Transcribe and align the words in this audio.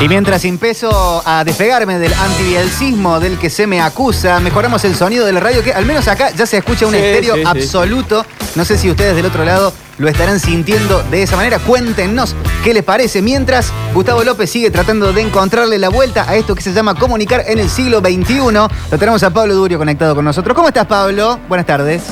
Y 0.00 0.06
mientras 0.08 0.44
empiezo 0.44 1.22
a 1.26 1.42
despegarme 1.42 1.98
del 1.98 2.14
antibielcismo 2.14 3.18
del 3.18 3.36
que 3.36 3.50
se 3.50 3.66
me 3.66 3.80
acusa, 3.80 4.38
mejoramos 4.38 4.84
el 4.84 4.94
sonido 4.94 5.26
de 5.26 5.32
la 5.32 5.40
radio, 5.40 5.62
que 5.64 5.72
al 5.72 5.86
menos 5.86 6.06
acá 6.06 6.30
ya 6.30 6.46
se 6.46 6.58
escucha 6.58 6.86
un 6.86 6.92
Sí, 6.94 6.98
estéreo 7.00 7.34
sí, 7.34 7.40
sí. 7.40 7.46
absoluto. 7.46 8.24
No 8.54 8.64
sé 8.64 8.78
si 8.78 8.88
ustedes 8.90 9.16
del 9.16 9.26
otro 9.26 9.44
lado 9.44 9.72
lo 9.98 10.08
estarán 10.08 10.38
sintiendo 10.38 11.02
de 11.10 11.24
esa 11.24 11.34
manera. 11.34 11.58
Cuéntenos 11.58 12.36
qué 12.62 12.72
les 12.74 12.84
parece. 12.84 13.22
Mientras 13.22 13.72
Gustavo 13.92 14.22
López 14.22 14.48
sigue 14.48 14.70
tratando 14.70 15.12
de 15.12 15.20
encontrarle 15.20 15.78
la 15.80 15.88
vuelta 15.88 16.24
a 16.28 16.36
esto 16.36 16.54
que 16.54 16.62
se 16.62 16.72
llama 16.72 16.94
comunicar 16.94 17.42
en 17.48 17.58
el 17.58 17.68
siglo 17.68 17.98
XXI. 17.98 18.38
Lo 18.38 18.98
tenemos 18.98 19.20
a 19.24 19.30
Pablo 19.30 19.54
Durio 19.56 19.78
conectado 19.78 20.14
con 20.14 20.24
nosotros. 20.24 20.54
¿Cómo 20.54 20.68
estás, 20.68 20.86
Pablo? 20.86 21.40
Buenas 21.48 21.66
tardes. 21.66 22.02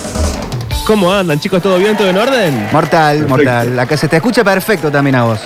¿Cómo 0.88 1.12
andan, 1.12 1.38
chicos? 1.38 1.62
¿Todo 1.62 1.78
bien? 1.78 1.96
¿Todo 1.96 2.08
en 2.10 2.18
orden? 2.18 2.68
Mortal, 2.72 3.28
mortal. 3.28 3.78
Acá 3.78 3.96
se 3.96 4.08
te 4.08 4.16
escucha 4.16 4.42
perfecto 4.42 4.90
también 4.90 5.14
a 5.14 5.22
vos. 5.22 5.38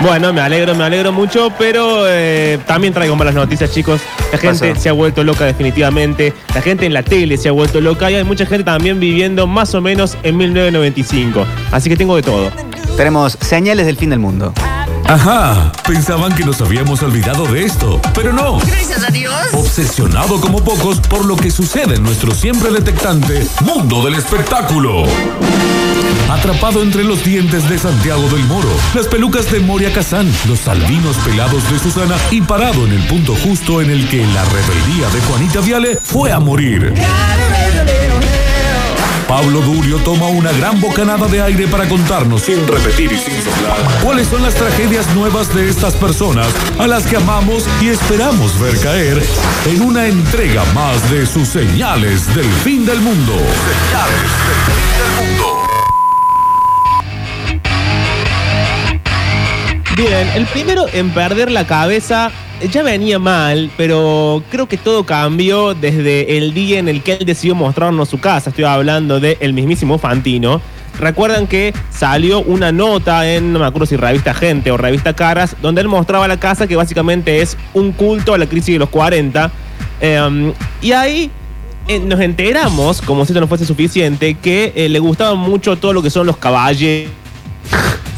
Bueno, 0.00 0.32
me 0.32 0.40
alegro, 0.40 0.74
me 0.74 0.84
alegro 0.84 1.12
mucho, 1.12 1.52
pero 1.58 2.04
eh, 2.08 2.58
también 2.66 2.92
traigo 2.92 3.14
malas 3.14 3.34
noticias, 3.34 3.72
chicos. 3.72 4.00
La 4.32 4.38
gente 4.38 4.70
pasó? 4.70 4.80
se 4.80 4.88
ha 4.88 4.92
vuelto 4.92 5.22
loca 5.22 5.44
definitivamente. 5.44 6.32
La 6.54 6.60
gente 6.60 6.86
en 6.86 6.92
la 6.92 7.02
tele 7.02 7.36
se 7.36 7.48
ha 7.48 7.52
vuelto 7.52 7.80
loca 7.80 8.10
y 8.10 8.16
hay 8.16 8.24
mucha 8.24 8.44
gente 8.46 8.64
también 8.64 8.98
viviendo 8.98 9.46
más 9.46 9.74
o 9.74 9.80
menos 9.80 10.16
en 10.22 10.36
1995. 10.36 11.46
Así 11.70 11.88
que 11.88 11.96
tengo 11.96 12.16
de 12.16 12.22
todo. 12.22 12.50
Tenemos 12.96 13.38
señales 13.40 13.86
del 13.86 13.96
fin 13.96 14.10
del 14.10 14.18
mundo. 14.18 14.52
Ajá, 15.12 15.70
pensaban 15.86 16.34
que 16.34 16.42
nos 16.42 16.62
habíamos 16.62 17.02
olvidado 17.02 17.44
de 17.44 17.64
esto, 17.64 18.00
pero 18.14 18.32
no. 18.32 18.58
Gracias 18.60 19.04
a 19.06 19.10
Dios. 19.10 19.34
Obsesionado 19.52 20.40
como 20.40 20.64
pocos 20.64 21.00
por 21.00 21.26
lo 21.26 21.36
que 21.36 21.50
sucede 21.50 21.96
en 21.96 22.02
nuestro 22.02 22.34
siempre 22.34 22.70
detectante 22.70 23.46
mundo 23.60 24.02
del 24.02 24.14
espectáculo. 24.14 25.02
Atrapado 26.30 26.82
entre 26.82 27.04
los 27.04 27.22
dientes 27.22 27.68
de 27.68 27.78
Santiago 27.78 28.26
del 28.30 28.42
Moro, 28.44 28.70
las 28.94 29.06
pelucas 29.06 29.52
de 29.52 29.60
Moria 29.60 29.92
Kazán, 29.92 30.32
los 30.48 30.66
albinos 30.66 31.14
pelados 31.26 31.70
de 31.70 31.78
Susana 31.78 32.16
y 32.30 32.40
parado 32.40 32.86
en 32.86 32.92
el 32.92 33.06
punto 33.06 33.34
justo 33.34 33.82
en 33.82 33.90
el 33.90 34.08
que 34.08 34.26
la 34.28 34.44
rebeldía 34.46 35.10
de 35.10 35.20
Juanita 35.28 35.60
Viale 35.60 35.98
fue 36.02 36.32
a 36.32 36.40
morir. 36.40 36.94
Pablo 39.32 39.62
Durio 39.62 39.96
toma 40.00 40.26
una 40.26 40.52
gran 40.52 40.78
bocanada 40.78 41.26
de 41.26 41.40
aire 41.40 41.66
para 41.66 41.88
contarnos, 41.88 42.42
sin 42.42 42.68
repetir 42.68 43.10
y 43.10 43.16
sin 43.16 43.42
soplar, 43.42 43.78
cuáles 44.02 44.28
son 44.28 44.42
las 44.42 44.54
tragedias 44.54 45.06
nuevas 45.14 45.54
de 45.54 45.70
estas 45.70 45.94
personas 45.94 46.48
a 46.78 46.86
las 46.86 47.06
que 47.06 47.16
amamos 47.16 47.66
y 47.80 47.88
esperamos 47.88 48.60
ver 48.60 48.78
caer 48.80 49.22
en 49.64 49.80
una 49.80 50.06
entrega 50.06 50.62
más 50.74 51.10
de 51.10 51.24
sus 51.24 51.48
señales 51.48 52.26
del 52.34 52.44
fin 52.62 52.84
del 52.84 53.00
mundo. 53.00 53.32
Señales 53.32 54.32
del 54.44 54.60
fin 54.66 54.98
del 54.98 55.38
mundo. 55.38 55.51
Bien, 59.96 60.26
el 60.34 60.46
primero 60.46 60.86
en 60.92 61.10
perder 61.10 61.50
la 61.50 61.66
cabeza 61.66 62.30
ya 62.70 62.82
venía 62.82 63.18
mal, 63.18 63.70
pero 63.76 64.42
creo 64.50 64.66
que 64.66 64.78
todo 64.78 65.04
cambió 65.04 65.74
desde 65.74 66.38
el 66.38 66.54
día 66.54 66.78
en 66.78 66.88
el 66.88 67.02
que 67.02 67.14
él 67.14 67.26
decidió 67.26 67.54
mostrarnos 67.54 68.08
su 68.08 68.18
casa. 68.18 68.50
Estoy 68.50 68.64
hablando 68.64 69.20
del 69.20 69.36
el 69.40 69.52
mismísimo 69.52 69.98
Fantino. 69.98 70.62
Recuerdan 70.98 71.46
que 71.46 71.74
salió 71.90 72.40
una 72.40 72.72
nota 72.72 73.30
en, 73.30 73.52
no 73.52 73.58
me 73.58 73.66
acuerdo 73.66 73.86
si 73.86 73.96
revista 73.96 74.32
Gente 74.32 74.70
o 74.70 74.78
revista 74.78 75.14
Caras, 75.14 75.56
donde 75.60 75.82
él 75.82 75.88
mostraba 75.88 76.26
la 76.26 76.40
casa 76.40 76.66
que 76.66 76.76
básicamente 76.76 77.42
es 77.42 77.58
un 77.74 77.92
culto 77.92 78.32
a 78.32 78.38
la 78.38 78.46
crisis 78.46 78.74
de 78.74 78.78
los 78.78 78.88
40. 78.88 79.50
Eh, 80.00 80.52
y 80.80 80.92
ahí 80.92 81.30
eh, 81.88 81.98
nos 81.98 82.20
enteramos, 82.20 83.02
como 83.02 83.26
si 83.26 83.32
esto 83.32 83.40
no 83.40 83.46
fuese 83.46 83.66
suficiente, 83.66 84.34
que 84.34 84.72
eh, 84.74 84.88
le 84.88 84.98
gustaban 85.00 85.38
mucho 85.38 85.76
todo 85.76 85.92
lo 85.92 86.02
que 86.02 86.10
son 86.10 86.26
los 86.26 86.38
caballos, 86.38 87.08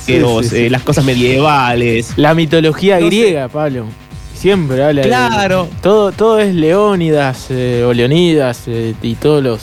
Sí, 0.06 0.20
sí, 0.20 0.48
sí. 0.48 0.56
eh, 0.56 0.70
las 0.70 0.82
cosas 0.82 1.04
medievales. 1.04 2.12
La 2.16 2.34
mitología 2.34 2.96
No 2.96 3.00
sé. 3.02 3.06
griega, 3.06 3.48
Pablo. 3.48 3.86
Siempre 4.34 4.82
habla 4.84 5.02
de- 5.02 5.08
Claro. 5.08 5.68
Todo, 5.82 6.12
todo 6.12 6.38
es 6.38 6.54
Leónidas 6.54 7.46
eh, 7.50 7.84
o 7.86 7.92
Leonidas 7.94 8.64
eh, 8.66 8.94
y 9.00 9.14
todos 9.14 9.42
los, 9.42 9.60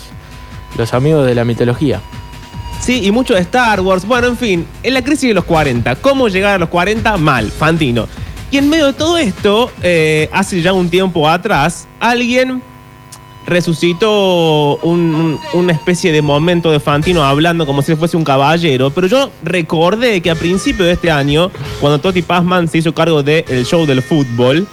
los 0.78 0.94
amigos 0.94 1.26
de 1.28 1.36
la 1.36 1.46
mitología. 1.46 2.02
Sí, 2.80 3.02
y 3.06 3.12
mucho 3.12 3.36
de 3.36 3.42
Star 3.42 3.80
Wars. 3.82 4.06
Bueno, 4.08 4.28
en 4.28 4.38
fin, 4.38 4.66
en 4.82 4.94
la 4.96 5.04
crisis 5.04 5.28
de 5.30 5.34
los 5.36 5.44
40. 5.46 5.96
¿Cómo 5.98 6.28
llegar 6.30 6.56
a 6.56 6.58
los 6.58 6.70
40? 6.70 7.16
Mal, 7.18 7.52
Fantino. 7.52 8.08
Y 8.50 8.58
en 8.58 8.70
medio 8.70 8.88
de 8.88 8.94
todo 8.94 9.18
esto, 9.20 9.72
eh, 9.84 10.28
hace 10.34 10.62
ya 10.62 10.74
un 10.74 10.90
tiempo 10.90 11.30
atrás, 11.30 11.88
alguien 12.00 12.64
resucitó 13.48 14.78
un- 14.84 15.16
un- 15.16 15.40
una 15.54 15.74
especie 15.74 16.12
de 16.12 16.22
momento 16.22 16.72
de 16.72 16.80
Fantino 16.80 17.24
hablando 17.24 17.66
como 17.66 17.82
si 17.82 17.96
fuese 17.96 18.18
un 18.18 18.24
caballero, 18.24 18.90
pero 18.90 19.08
yo 19.08 19.32
recordé 19.44 20.22
que 20.22 20.30
a 20.30 20.36
principio 20.36 20.86
de 20.86 20.94
este 20.94 21.10
año, 21.12 21.52
cuando 21.80 22.00
Totti 22.00 22.22
Pazman 22.22 22.68
se 22.68 22.80
hizo 22.80 22.94
cargo 22.94 23.24
del 23.24 23.66
show 23.66 23.86
del 23.86 24.02
fútbol, 24.02 24.68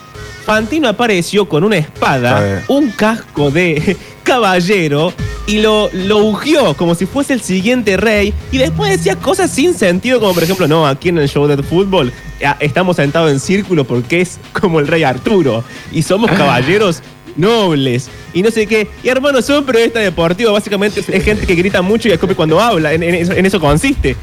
Fantino 0.44 0.88
apareció 0.88 1.46
con 1.48 1.62
una 1.64 1.76
espada, 1.76 2.62
un 2.68 2.90
casco 2.90 3.50
de 3.50 3.96
caballero 4.22 5.12
y 5.46 5.58
lo, 5.60 5.88
lo 5.92 6.18
ungió 6.18 6.74
como 6.74 6.94
si 6.94 7.06
fuese 7.06 7.32
el 7.34 7.40
siguiente 7.40 7.96
rey 7.96 8.32
y 8.52 8.58
después 8.58 8.90
decía 8.90 9.16
cosas 9.16 9.50
sin 9.50 9.74
sentido 9.74 10.20
como 10.20 10.34
por 10.34 10.42
ejemplo, 10.44 10.66
no, 10.68 10.86
aquí 10.86 11.08
en 11.10 11.18
el 11.18 11.28
show 11.28 11.46
del 11.46 11.64
fútbol 11.64 12.12
ah, 12.44 12.56
estamos 12.60 12.96
sentados 12.96 13.30
en 13.30 13.40
círculo 13.40 13.84
porque 13.84 14.20
es 14.20 14.38
como 14.58 14.80
el 14.80 14.86
rey 14.86 15.02
Arturo 15.04 15.64
y 15.92 16.02
somos 16.02 16.30
caballeros 16.36 17.02
nobles 17.38 18.10
y 18.34 18.42
no 18.42 18.50
sé 18.50 18.66
qué. 18.66 18.88
Y 19.02 19.08
hermano, 19.08 19.40
son 19.40 19.64
periodista 19.64 20.00
deportivo, 20.00 20.52
básicamente 20.52 21.00
es 21.00 21.24
gente 21.24 21.46
que 21.46 21.54
grita 21.54 21.80
mucho 21.80 22.08
y 22.08 22.12
escupe 22.12 22.34
cuando 22.34 22.60
habla, 22.60 22.92
en, 22.92 23.02
en 23.02 23.14
eso, 23.14 23.32
en 23.32 23.46
eso 23.46 23.58
consiste. 23.58 24.16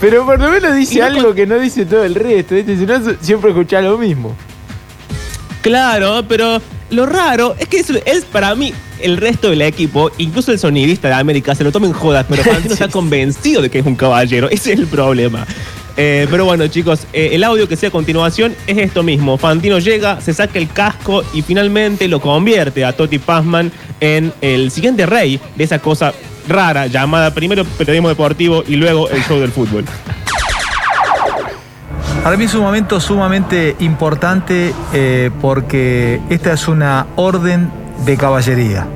Pero 0.00 0.24
por 0.26 0.40
lo 0.40 0.50
menos 0.50 0.74
dice 0.74 0.98
no 0.98 1.04
algo 1.06 1.34
que 1.34 1.46
no 1.46 1.58
dice 1.58 1.86
todo 1.86 2.04
el 2.04 2.14
resto, 2.14 2.54
¿viste? 2.54 2.76
Si 2.76 2.86
no, 2.86 2.98
siempre 3.20 3.50
escuchás 3.50 3.84
lo 3.84 3.98
mismo. 3.98 4.34
Claro, 5.62 6.24
pero 6.28 6.60
lo 6.90 7.06
raro 7.06 7.54
es 7.58 7.68
que 7.68 7.78
es, 7.78 7.90
es 7.90 8.24
para 8.24 8.54
mí 8.54 8.74
el 9.00 9.16
resto 9.16 9.50
del 9.50 9.62
equipo, 9.62 10.10
incluso 10.18 10.52
el 10.52 10.58
sonidista 10.58 11.08
de 11.08 11.14
América, 11.14 11.54
se 11.54 11.64
lo 11.64 11.72
tomen 11.72 11.92
jodas, 11.92 12.26
pero 12.28 12.42
Fantino 12.42 12.72
está 12.74 12.88
convencido 12.88 13.62
de 13.62 13.70
que 13.70 13.78
es 13.78 13.86
un 13.86 13.96
caballero. 13.96 14.48
Ese 14.50 14.72
es 14.72 14.78
el 14.78 14.86
problema. 14.86 15.46
Eh, 15.96 16.26
pero 16.30 16.44
bueno, 16.44 16.66
chicos, 16.68 17.06
eh, 17.12 17.30
el 17.32 17.44
audio 17.44 17.68
que 17.68 17.76
sea 17.76 17.90
a 17.90 17.92
continuación 17.92 18.54
es 18.66 18.78
esto 18.78 19.02
mismo. 19.02 19.36
Fantino 19.36 19.78
llega, 19.78 20.20
se 20.20 20.32
saca 20.32 20.58
el 20.58 20.68
casco 20.68 21.22
y 21.34 21.42
finalmente 21.42 22.08
lo 22.08 22.20
convierte 22.20 22.84
a 22.84 22.92
Totti 22.92 23.18
Pazman 23.18 23.70
en 24.00 24.32
el 24.40 24.70
siguiente 24.70 25.06
rey 25.06 25.38
de 25.56 25.64
esa 25.64 25.78
cosa 25.78 26.12
rara 26.48 26.86
llamada 26.86 27.32
primero 27.32 27.64
periodismo 27.64 28.08
deportivo 28.08 28.64
y 28.66 28.76
luego 28.76 29.08
el 29.08 29.22
show 29.24 29.38
del 29.38 29.52
fútbol. 29.52 29.84
Para 32.22 32.36
mí 32.36 32.44
es 32.44 32.54
un 32.54 32.60
momento 32.60 33.00
sumamente 33.00 33.74
importante 33.80 34.72
eh, 34.92 35.30
porque 35.40 36.20
esta 36.30 36.52
es 36.52 36.68
una 36.68 37.06
orden 37.16 37.68
de 38.04 38.16
caballería. 38.16 38.86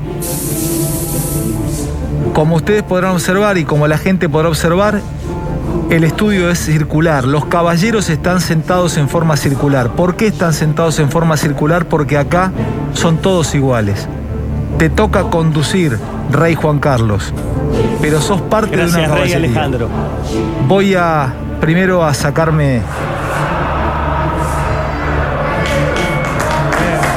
Como 2.32 2.56
ustedes 2.56 2.84
podrán 2.84 3.12
observar 3.12 3.58
y 3.58 3.64
como 3.64 3.88
la 3.88 3.98
gente 3.98 4.28
podrá 4.28 4.48
observar, 4.48 5.00
el 5.90 6.04
estudio 6.04 6.50
es 6.50 6.58
circular. 6.58 7.24
Los 7.24 7.46
caballeros 7.46 8.08
están 8.10 8.40
sentados 8.40 8.96
en 8.96 9.08
forma 9.08 9.36
circular. 9.36 9.90
¿Por 9.90 10.16
qué 10.16 10.26
están 10.26 10.52
sentados 10.52 10.98
en 10.98 11.10
forma 11.10 11.36
circular? 11.36 11.86
Porque 11.86 12.18
acá 12.18 12.52
son 12.92 13.18
todos 13.18 13.54
iguales. 13.54 14.08
Te 14.78 14.90
toca 14.90 15.24
conducir, 15.24 15.98
Rey 16.30 16.54
Juan 16.54 16.80
Carlos, 16.80 17.32
pero 18.00 18.20
sos 18.20 18.42
parte 18.42 18.76
de 18.76 18.82
una 18.84 18.92
Gracias, 18.92 19.10
Rey 19.10 19.30
caballería. 19.30 19.48
Alejandro. 19.48 19.88
Voy 20.68 20.94
a 20.94 21.32
primero 21.60 22.04
a 22.04 22.12
sacarme. 22.12 22.82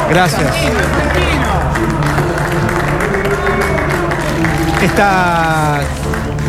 Gracias. 0.10 0.56
Esta 4.82 5.82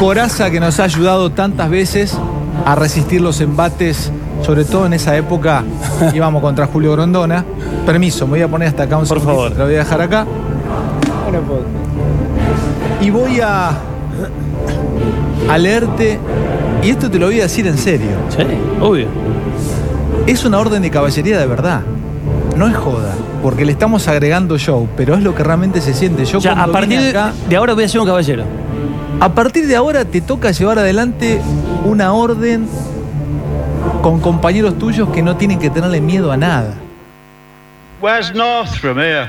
coraza 0.01 0.51
que 0.51 0.61
nos 0.61 0.81
ha 0.81 0.85
ayudado 0.85 1.31
tantas 1.31 1.69
veces 1.69 2.17
a 2.65 2.75
resistir 2.75 3.21
los 3.21 3.39
embates, 3.43 4.11
sobre 4.43 4.65
todo 4.65 4.87
en 4.87 4.95
esa 4.95 5.15
época 5.15 5.63
íbamos 6.15 6.41
contra 6.41 6.67
Julio 6.67 6.93
Grondona. 6.93 7.45
Permiso, 7.85 8.27
me 8.27 8.33
voy 8.33 8.43
a 8.43 8.49
poner 8.49 8.69
hasta 8.69 8.85
acá 8.85 8.97
un 8.97 9.07
Por 9.07 9.21
favor. 9.21 9.55
Lo 9.55 9.65
voy 9.67 9.75
a 9.75 9.79
dejar 9.81 10.01
acá. 10.01 10.27
Y 13.03 13.11
voy 13.11 13.41
a, 13.41 13.73
a 15.51 15.59
leerte, 15.59 16.19
y 16.83 16.89
esto 16.89 17.11
te 17.11 17.19
lo 17.19 17.27
voy 17.27 17.41
a 17.41 17.43
decir 17.43 17.67
en 17.67 17.77
serio. 17.77 18.17
Sí, 18.31 18.45
obvio. 18.81 19.07
Es 20.27 20.47
una 20.47 20.61
orden 20.61 20.81
de 20.81 20.91
caballería 20.91 21.39
de 21.39 21.47
verdad. 21.47 21.83
No 22.57 22.69
es 22.69 22.77
joda, 22.77 23.15
porque 23.43 23.67
le 23.67 23.73
estamos 23.73 24.09
agregando 24.09 24.57
show, 24.59 24.89
pero 24.97 25.15
es 25.15 25.23
lo 25.23 25.35
que 25.35 25.43
realmente 25.45 25.83
se 25.83 25.93
siente. 25.93 26.25
Yo 26.25 26.39
Ya, 26.39 26.53
a 26.53 26.55
cuando 26.55 26.73
partir 26.73 26.99
vine 26.99 27.11
acá, 27.11 27.33
de 27.51 27.57
ahora 27.57 27.75
voy 27.75 27.85
a 27.85 27.89
ser 27.89 28.01
un 28.01 28.07
caballero. 28.07 28.45
A 29.21 29.29
partir 29.35 29.67
de 29.67 29.77
ahora 29.77 30.05
te 30.05 30.21
toca 30.21 30.51
llevar 30.51 30.79
adelante 30.79 31.41
una 31.85 32.13
orden 32.13 32.67
con 34.03 34.21
compañeros 34.21 34.79
tuyos 34.79 35.09
que 35.11 35.23
no 35.23 35.37
tienen 35.37 35.59
que 35.59 35.69
tenerle 35.71 36.01
miedo 36.01 36.33
a 36.33 36.37
nada. 36.37 36.75
Where's 38.01 38.33
North 38.35 38.71
from 38.81 38.99
here? 38.99 39.29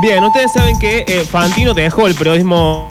Bien, 0.00 0.22
ustedes 0.22 0.52
saben 0.52 0.78
que 0.78 1.04
eh, 1.08 1.24
Fantino 1.28 1.72
dejó 1.74 2.06
el 2.06 2.14
periodismo 2.14 2.86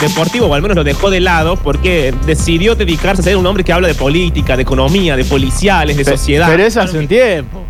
deportivo, 0.00 0.46
o 0.46 0.54
al 0.54 0.62
menos 0.62 0.76
lo 0.76 0.84
dejó 0.84 1.10
de 1.10 1.20
lado, 1.20 1.56
porque 1.56 2.12
decidió 2.26 2.74
dedicarse 2.74 3.22
a 3.22 3.24
ser 3.24 3.36
un 3.36 3.46
hombre 3.46 3.64
que 3.64 3.72
habla 3.72 3.88
de 3.88 3.94
política, 3.94 4.56
de 4.56 4.62
economía, 4.62 5.16
de 5.16 5.24
policiales, 5.24 5.96
de 5.96 6.04
Pe- 6.04 6.10
sociedad. 6.12 6.48
Pero 6.50 6.62
eso 6.64 6.80
hace 6.82 6.98
un 6.98 7.08
tiempo. 7.08 7.62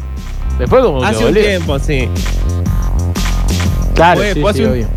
Después 0.58 0.82
como 0.82 1.00
que 1.00 1.06
Hace 1.06 1.25
un 1.25 1.34
tiempo, 1.34 1.78
sí. 1.78 2.08
Claro, 4.00 4.20
sí, 4.23 4.41
sí, 4.41 4.47
hace 4.49 4.64
un- 4.64 4.73
obvio. 4.73 4.88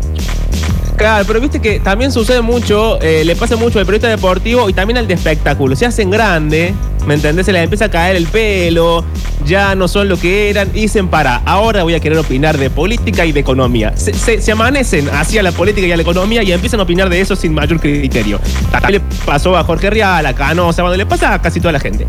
Claro, 0.96 1.24
pero 1.26 1.40
viste 1.40 1.60
que 1.60 1.80
también 1.80 2.12
sucede 2.12 2.40
mucho, 2.40 3.00
eh, 3.02 3.24
le 3.24 3.34
pasa 3.34 3.56
mucho 3.56 3.80
al 3.80 3.84
periodista 3.84 4.08
deportivo 4.08 4.70
y 4.70 4.72
también 4.72 4.96
al 4.96 5.08
de 5.08 5.14
espectáculo. 5.14 5.74
Se 5.74 5.86
hacen 5.86 6.08
grande, 6.08 6.72
¿me 7.04 7.14
entendés? 7.14 7.46
Se 7.46 7.52
les 7.52 7.64
empieza 7.64 7.86
a 7.86 7.90
caer 7.90 8.14
el 8.14 8.28
pelo, 8.28 9.04
ya 9.44 9.74
no 9.74 9.88
son 9.88 10.08
lo 10.08 10.16
que 10.16 10.50
eran 10.50 10.68
y 10.72 10.82
dicen, 10.82 11.08
para, 11.08 11.42
ahora 11.46 11.82
voy 11.82 11.94
a 11.94 12.00
querer 12.00 12.16
opinar 12.16 12.56
de 12.58 12.70
política 12.70 13.26
y 13.26 13.32
de 13.32 13.40
economía. 13.40 13.92
Se, 13.96 14.14
se- 14.14 14.40
se 14.40 14.52
amanecen 14.52 15.08
hacia 15.12 15.42
la 15.42 15.50
política 15.50 15.84
y 15.84 15.90
a 15.90 15.96
la 15.96 16.02
economía 16.02 16.44
y 16.44 16.52
empiezan 16.52 16.78
a 16.78 16.84
opinar 16.84 17.08
de 17.10 17.20
eso 17.20 17.34
sin 17.34 17.52
mayor 17.54 17.80
criterio. 17.80 18.38
También 18.70 18.92
le 18.92 19.00
pasó 19.26 19.56
a 19.56 19.64
Jorge 19.64 19.90
Rial, 19.90 20.24
a 20.26 20.32
Canosa, 20.32 20.82
cuando 20.82 20.96
le 20.96 21.06
pasa 21.06 21.34
a 21.34 21.42
casi 21.42 21.58
toda 21.58 21.72
la 21.72 21.80
gente. 21.80 22.06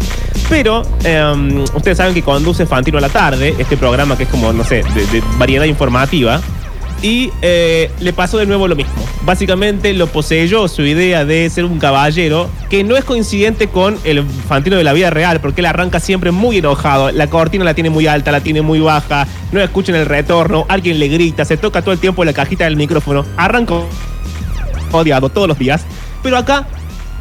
Pero 0.47 0.83
em, 1.03 1.63
ustedes 1.73 1.97
saben 1.97 2.13
que 2.13 2.21
conduce 2.21 2.67
Fantino 2.67 2.99
a 2.99 3.01
la 3.01 3.09
tarde, 3.09 3.55
este 3.57 3.77
programa 3.77 4.15
que 4.15 4.23
es 4.23 4.29
como, 4.29 4.53
no 4.53 4.63
sé, 4.63 4.83
de- 4.93 5.07
de 5.07 5.23
variedad 5.39 5.65
informativa. 5.65 6.39
Y 7.01 7.31
eh, 7.41 7.91
le 7.99 8.13
pasó 8.13 8.37
de 8.37 8.45
nuevo 8.45 8.67
lo 8.67 8.75
mismo. 8.75 8.93
Básicamente 9.23 9.93
lo 9.93 10.07
poseyó 10.07 10.67
su 10.67 10.83
idea 10.83 11.25
de 11.25 11.49
ser 11.49 11.65
un 11.65 11.79
caballero, 11.79 12.49
que 12.69 12.83
no 12.83 12.95
es 12.95 13.03
coincidente 13.03 13.67
con 13.67 13.97
el 14.03 14.23
Fantino 14.23 14.77
de 14.77 14.83
la 14.83 14.93
vida 14.93 15.09
real, 15.09 15.39
porque 15.39 15.61
él 15.61 15.65
arranca 15.65 15.99
siempre 15.99 16.31
muy 16.31 16.57
enojado. 16.57 17.11
La 17.11 17.27
cortina 17.27 17.63
la 17.63 17.73
tiene 17.73 17.89
muy 17.89 18.07
alta, 18.07 18.31
la 18.31 18.41
tiene 18.41 18.61
muy 18.61 18.79
baja, 18.79 19.27
no 19.51 19.61
escuchan 19.61 19.95
el 19.95 20.05
retorno, 20.05 20.65
alguien 20.67 20.99
le 20.99 21.07
grita, 21.07 21.45
se 21.45 21.57
toca 21.57 21.81
todo 21.81 21.91
el 21.91 21.99
tiempo 21.99 22.23
la 22.23 22.33
cajita 22.33 22.65
del 22.65 22.75
micrófono. 22.75 23.25
Arranca 23.37 23.75
odiado 24.91 25.29
todos 25.29 25.47
los 25.47 25.57
días. 25.57 25.85
Pero 26.23 26.37
acá 26.37 26.67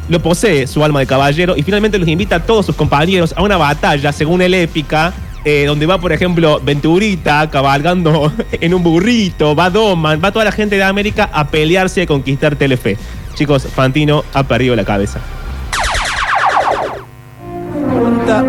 lo 0.09 0.19
posee 0.19 0.67
su 0.67 0.83
alma 0.83 0.99
de 0.99 1.07
caballero 1.07 1.55
y 1.57 1.63
finalmente 1.63 1.97
los 1.97 2.07
invita 2.07 2.37
a 2.37 2.39
todos 2.43 2.65
sus 2.67 2.75
compañeros 2.75 3.33
a 3.35 3.41
una 3.41 3.57
batalla, 3.57 4.11
según 4.11 4.41
él 4.41 4.53
épica, 4.53 5.13
eh, 5.45 5.65
donde 5.67 5.85
va, 5.85 5.99
por 5.99 6.11
ejemplo, 6.11 6.59
Venturita 6.59 7.49
cabalgando 7.51 8.33
en 8.51 8.73
un 8.73 8.83
burrito, 8.83 9.55
va 9.55 9.69
Doman, 9.69 10.19
va 10.21 10.31
toda 10.31 10.43
la 10.43 10.51
gente 10.51 10.75
de 10.75 10.83
América 10.83 11.29
a 11.31 11.47
pelearse 11.47 12.01
a 12.01 12.07
conquistar 12.07 12.55
Telefe. 12.55 12.97
Chicos, 13.35 13.67
Fantino 13.67 14.23
ha 14.33 14.43
perdido 14.43 14.75
la 14.75 14.83
cabeza. 14.83 15.21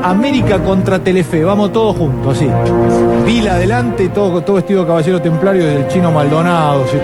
América 0.02 0.58
contra 0.62 0.98
Telefe, 0.98 1.44
vamos 1.44 1.72
todos 1.72 1.96
juntos, 1.96 2.36
así. 2.36 2.48
Vila 3.24 3.54
adelante, 3.54 4.08
todo, 4.08 4.40
todo 4.42 4.56
vestido 4.56 4.82
de 4.82 4.86
caballero 4.86 5.20
templario 5.20 5.66
del 5.66 5.88
chino 5.88 6.10
Maldonado, 6.10 6.86
se. 6.88 7.02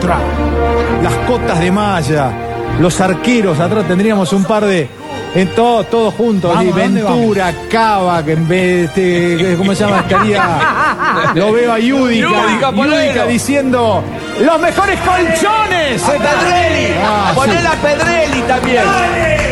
Las 1.03 1.15
cotas 1.27 1.61
de 1.61 1.71
malla, 1.71 2.33
los 2.81 3.01
arqueros, 3.01 3.61
atrás 3.61 3.87
tendríamos 3.87 4.33
un 4.33 4.45
par 4.45 4.65
de. 4.65 4.89
En 5.35 5.49
todos, 5.55 5.89
todos 5.89 6.13
juntos, 6.13 6.55
así, 6.55 6.71
Ventura, 6.73 7.55
Cava, 7.71 8.23
que 8.23 8.33
en 8.33 8.47
vez 8.47 8.95
de, 8.95 9.35
este, 9.37 9.57
¿cómo 9.57 9.75
se 9.75 9.83
llama? 9.83 10.01
Estaría, 10.01 11.33
lo 11.35 11.53
veo 11.53 11.73
a 11.73 11.79
Yudica, 11.79 12.29
Yudica 12.75 13.27
diciendo, 13.27 14.05
los 14.39 14.61
mejores 14.61 14.99
colchones. 15.01 16.03
Pedrelli, 16.03 16.95
Ah, 17.03 17.33
poné 17.35 17.57
sí. 17.57 17.63
la 17.63 17.73
Pedrelli 17.77 18.43
también. 18.47 18.83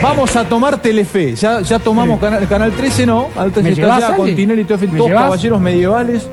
Vamos 0.03 0.37
a 0.37 0.45
tomar 0.45 0.77
Telefe. 0.83 1.35
Ya, 1.35 1.63
ya 1.63 1.79
tomamos 1.79 2.21
canal, 2.21 2.47
canal 2.47 2.73
13, 2.73 3.07
¿no? 3.07 3.29
Al 3.35 3.51
13 3.51 3.63
¿Me 3.63 3.83
está 3.83 4.07
Andy? 4.09 4.17
con 4.19 4.35
Tinelli 4.37 4.61
y 4.61 4.65
todo, 4.65 4.79
¿Me 4.81 4.87
todos 4.89 5.09
llevas? 5.09 5.23
caballeros 5.25 5.61
medievales. 5.63 6.29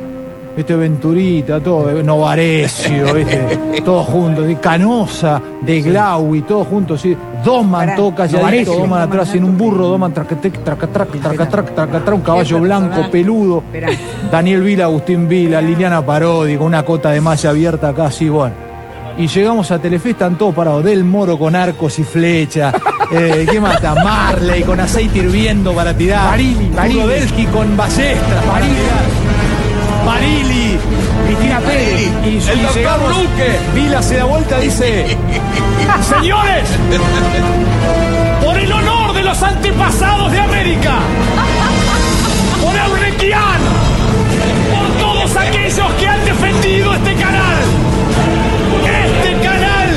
Este 0.58 0.76
Venturita, 0.76 1.60
todo, 1.60 2.02
Novarecio, 2.02 3.14
¿viste? 3.14 3.82
todos 3.86 4.08
juntos, 4.08 4.48
de 4.48 4.56
Canosa, 4.56 5.40
de 5.62 5.82
Glaui, 5.82 6.42
todos 6.42 6.68
juntos, 6.68 7.00
¿sí? 7.00 7.16
Doman 7.46 7.96
todo 7.96 8.16
calladito. 8.16 8.74
Doman 8.74 9.04
atrás 9.04 9.36
en 9.36 9.44
un 9.44 9.56
burro, 9.56 9.88
Doman 9.88 10.12
tracatec, 10.12 10.64
tracatrac, 10.64 11.12
tracatrac, 11.22 11.76
tracatrac, 11.76 12.16
un 12.16 12.22
caballo 12.22 12.60
blanco, 12.60 13.08
peludo. 13.12 13.64
Daniel 14.32 14.64
Vila, 14.64 14.86
Agustín 14.86 15.30
Vila, 15.30 15.62
Liliana 15.62 16.04
Parodi, 16.04 16.58
con 16.58 16.66
una 16.66 16.84
cota 16.84 17.12
de 17.12 17.22
malla 17.22 17.52
abierta 17.52 17.90
acá, 17.90 18.08
así, 18.08 18.28
bueno. 18.28 18.68
Y 19.16 19.28
llegamos 19.28 19.70
a 19.72 19.80
Telefe, 19.80 20.12
están 20.12 20.38
todos 20.38 20.54
parados. 20.54 20.84
Del 20.84 21.04
Moro 21.04 21.38
con 21.40 21.56
arcos 21.56 22.00
y 22.00 22.04
flechas. 22.04 22.74
Eh, 23.10 23.48
¿Qué 23.50 23.56
está? 23.56 23.96
Marley 24.04 24.64
con 24.64 24.82
aceite 24.82 25.20
hirviendo 25.20 25.72
para 25.72 25.94
tirar. 25.94 26.30
Barili. 26.30 27.02
Rudelski 27.02 27.46
con 27.46 27.78
ballestras 27.78 28.44
para 28.44 28.66
tirar. 28.66 29.17
Barili. 30.08 30.80
Cristina 31.26 31.60
Pérez. 31.60 32.10
Y, 32.24 32.30
y 32.30 32.38
El 32.38 32.62
doctor 32.62 32.76
llegamos, 32.76 33.18
Luque. 33.18 33.60
Vila 33.76 34.02
se 34.02 34.16
da 34.16 34.24
vuelta 34.24 34.58
y 34.60 34.66
dice: 34.66 35.18
Señores, 36.02 36.70
por 38.44 38.58
el 38.58 38.72
honor 38.72 39.14
de 39.14 39.24
los 39.24 39.44
antepasados 39.44 40.32
de 40.32 40.40
América, 40.40 41.00
por 42.64 42.74
Eurnequian, 42.74 43.60
por 44.72 44.88
todos 44.98 45.36
aquellos 45.36 45.92
que 46.00 46.08
han 46.08 46.24
defendido 46.24 46.94
este 46.94 47.14
canal, 47.16 47.58
este 48.86 49.42
canal 49.46 49.90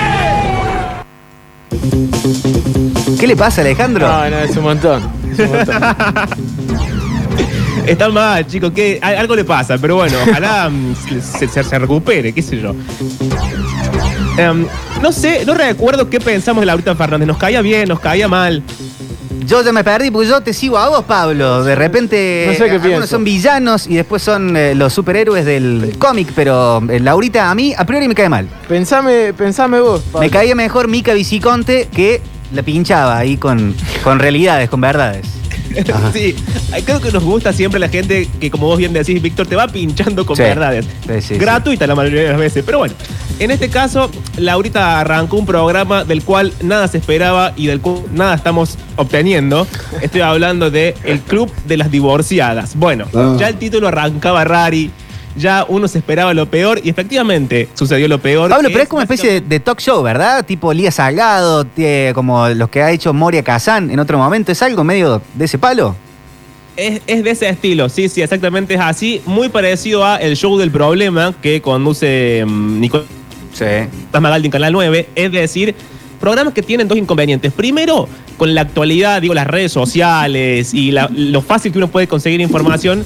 ¿Qué 3.19 3.25
le 3.25 3.35
pasa, 3.35 3.61
Alejandro? 3.61 4.07
No, 4.07 4.29
no, 4.29 4.37
es 4.37 4.55
un 4.55 4.63
montón. 4.63 5.01
Es 5.31 5.39
un 5.39 5.51
montón. 5.51 5.81
Está 7.87 8.09
mal, 8.09 8.45
chicos, 8.45 8.71
que 8.71 8.99
algo 9.01 9.35
le 9.35 9.43
pasa, 9.45 9.77
pero 9.77 9.95
bueno, 9.95 10.17
ojalá 10.27 10.69
mm, 10.71 10.95
se, 11.19 11.47
se- 11.47 11.63
se 11.63 11.79
recupere, 11.79 12.33
qué 12.33 12.41
sé 12.41 12.59
yo. 12.59 12.75
Em, 14.37 14.65
no 15.01 15.11
sé, 15.11 15.43
no 15.45 15.53
recuerdo 15.53 16.09
qué 16.09 16.19
pensamos 16.19 16.61
de 16.61 16.65
Laurita 16.67 16.95
Fernández. 16.95 17.27
Nos 17.27 17.37
caía 17.37 17.61
bien, 17.61 17.87
nos 17.89 17.99
caía 17.99 18.27
mal. 18.27 18.61
Yo 19.45 19.63
ya 19.63 19.71
me 19.71 19.83
perdí 19.83 20.11
porque 20.11 20.27
yo 20.27 20.41
te 20.41 20.53
sigo 20.53 20.77
a 20.77 20.89
vos, 20.89 21.05
Pablo. 21.05 21.63
De 21.63 21.73
repente 21.75 22.45
No 22.47 22.51
sé 22.53 22.65
qué 22.65 22.71
algunos 22.71 22.85
pienso. 22.85 23.07
son 23.07 23.23
villanos 23.23 23.87
y 23.87 23.95
después 23.95 24.21
son 24.21 24.57
eh, 24.57 24.75
los 24.75 24.91
superhéroes 24.91 25.45
del 25.45 25.95
cómic, 25.97 26.29
pero 26.35 26.83
eh, 26.89 26.99
Laurita 26.99 27.49
a 27.49 27.55
mí 27.55 27.73
a 27.77 27.85
priori 27.85 28.07
me 28.09 28.13
cae 28.15 28.27
mal. 28.27 28.47
Pensame, 28.67 29.33
pensame 29.33 29.79
vos. 29.79 30.01
Pablo. 30.11 30.19
Me 30.19 30.29
caía 30.29 30.53
mejor 30.53 30.89
Mica 30.89 31.13
Viciconte 31.13 31.87
que 31.95 32.21
la 32.53 32.61
pinchaba 32.61 33.17
ahí 33.17 33.37
con, 33.37 33.73
con 34.03 34.19
realidades, 34.19 34.69
con 34.69 34.81
verdades. 34.81 35.25
sí, 36.13 36.35
creo 36.85 36.99
que 37.01 37.11
nos 37.11 37.23
gusta 37.23 37.53
siempre 37.53 37.79
la 37.79 37.89
gente 37.89 38.27
que, 38.39 38.49
como 38.51 38.67
vos 38.67 38.77
bien 38.77 38.93
decís, 38.93 39.21
Víctor, 39.21 39.47
te 39.47 39.55
va 39.55 39.67
pinchando 39.67 40.25
con 40.25 40.35
Sí. 40.35 40.43
verdades. 40.43 40.85
Sí, 40.85 41.13
sí, 41.13 41.21
sí. 41.21 41.37
Gratuita 41.37 41.87
la 41.87 41.95
mayoría 41.95 42.21
de 42.23 42.29
las 42.29 42.37
veces. 42.39 42.63
Pero 42.65 42.79
bueno, 42.79 42.93
en 43.39 43.51
este 43.51 43.69
caso, 43.69 44.09
Laurita 44.37 44.99
arrancó 44.99 45.37
un 45.37 45.45
programa 45.45 46.03
del 46.03 46.23
cual 46.23 46.53
nada 46.61 46.87
se 46.87 46.97
esperaba 46.97 47.53
y 47.55 47.67
del 47.67 47.81
cual 47.81 48.03
nada 48.13 48.35
estamos 48.35 48.77
obteniendo. 48.95 49.67
Estoy 50.01 50.21
hablando 50.21 50.71
de 50.71 50.95
El 51.03 51.19
Club 51.21 51.51
de 51.67 51.77
las 51.77 51.91
Divorciadas. 51.91 52.75
Bueno, 52.75 53.05
ya 53.37 53.47
el 53.49 53.55
título 53.57 53.87
arrancaba 53.87 54.43
rari. 54.43 54.91
Ya 55.37 55.65
uno 55.69 55.87
se 55.87 55.99
esperaba 55.99 56.33
lo 56.33 56.49
peor 56.49 56.81
y 56.83 56.89
efectivamente 56.89 57.69
sucedió 57.75 58.07
lo 58.07 58.17
peor. 58.19 58.49
Pablo, 58.49 58.69
pero 58.71 58.81
es 58.83 58.89
como 58.89 58.97
una 58.97 59.03
especie 59.03 59.33
de, 59.33 59.41
de 59.41 59.59
talk 59.59 59.79
show, 59.79 60.01
¿verdad? 60.01 60.43
Tipo 60.45 60.73
Lía 60.73 60.91
Salgado, 60.91 61.63
tie- 61.65 62.11
como 62.13 62.49
los 62.49 62.69
que 62.69 62.81
ha 62.81 62.91
hecho 62.91 63.13
Moria 63.13 63.43
Kazán 63.43 63.91
en 63.91 63.99
otro 63.99 64.17
momento. 64.17 64.51
¿Es 64.51 64.61
algo 64.63 64.83
medio 64.83 65.21
de 65.35 65.45
ese 65.45 65.57
palo? 65.59 65.95
Es, 66.75 67.01
es 67.07 67.23
de 67.23 67.29
ese 67.31 67.49
estilo, 67.49 67.89
sí, 67.89 68.07
sí, 68.09 68.21
exactamente 68.21 68.73
es 68.75 68.79
así. 68.79 69.21
Muy 69.25 69.49
parecido 69.49 70.05
a 70.05 70.17
El 70.17 70.35
Show 70.35 70.57
del 70.57 70.69
Problema 70.71 71.33
que 71.41 71.61
conduce 71.61 72.43
mm, 72.45 72.79
Nicolás 72.79 73.05
Sí. 73.53 73.65
Magaldi 74.19 74.47
en 74.47 74.51
Canal 74.51 74.71
9. 74.73 75.09
Es 75.15 75.31
decir, 75.31 75.73
programas 76.19 76.53
que 76.53 76.61
tienen 76.61 76.87
dos 76.87 76.95
inconvenientes. 76.97 77.51
Primero, 77.51 78.07
con 78.37 78.53
la 78.53 78.61
actualidad, 78.61 79.19
digo, 79.21 79.33
las 79.33 79.47
redes 79.47 79.71
sociales 79.71 80.73
y 80.75 80.91
la- 80.91 81.09
lo 81.11 81.41
fácil 81.41 81.71
que 81.71 81.79
uno 81.79 81.87
puede 81.87 82.07
conseguir 82.07 82.39
información. 82.41 83.03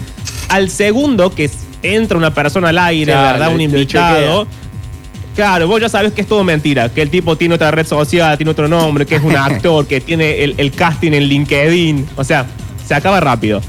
Al 0.49 0.69
segundo, 0.69 1.33
que 1.33 1.49
entra 1.83 2.17
una 2.17 2.33
persona 2.33 2.69
al 2.69 2.77
aire, 2.77 3.11
Claro, 3.11 3.39
¿verdad? 3.39 3.53
Un 3.55 3.61
invitado. 3.61 4.47
Claro, 5.35 5.67
vos 5.67 5.79
ya 5.79 5.87
sabes 5.87 6.11
que 6.11 6.21
es 6.21 6.27
todo 6.27 6.43
mentira, 6.43 6.89
que 6.89 7.01
el 7.01 7.09
tipo 7.09 7.37
tiene 7.37 7.55
otra 7.55 7.71
red 7.71 7.87
social, 7.87 8.37
tiene 8.37 8.51
otro 8.51 8.67
nombre, 8.67 9.05
que 9.05 9.15
es 9.15 9.23
un 9.23 9.35
actor, 9.37 9.87
que 9.87 10.01
tiene 10.01 10.43
el, 10.43 10.55
el 10.57 10.71
casting 10.71 11.13
en 11.13 11.23
LinkedIn. 11.23 12.05
O 12.17 12.23
sea, 12.23 12.45
se 12.85 12.93
acaba 12.93 13.19
rápido. 13.21 13.61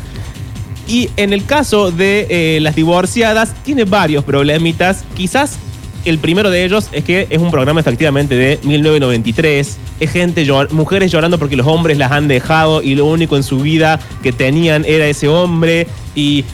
Y 0.88 1.08
en 1.16 1.32
el 1.32 1.44
caso 1.44 1.92
de 1.92 2.26
eh, 2.28 2.58
las 2.60 2.74
divorciadas, 2.74 3.54
tiene 3.62 3.84
varios 3.84 4.24
problemitas. 4.24 5.04
Quizás 5.14 5.56
el 6.04 6.18
primero 6.18 6.50
de 6.50 6.64
ellos 6.64 6.88
es 6.90 7.04
que 7.04 7.28
es 7.30 7.38
un 7.40 7.52
programa 7.52 7.78
efectivamente 7.78 8.34
de 8.34 8.58
1993. 8.64 9.78
Es 10.00 10.10
gente, 10.10 10.44
llor- 10.44 10.70
mujeres 10.70 11.12
llorando 11.12 11.38
porque 11.38 11.54
los 11.54 11.68
hombres 11.68 11.96
las 11.96 12.10
han 12.10 12.26
dejado 12.26 12.82
y 12.82 12.96
lo 12.96 13.06
único 13.06 13.36
en 13.36 13.44
su 13.44 13.60
vida 13.60 14.00
que 14.24 14.32
tenían 14.32 14.84
era 14.84 15.06
ese 15.06 15.28
hombre. 15.28 15.86
Y 16.16 16.44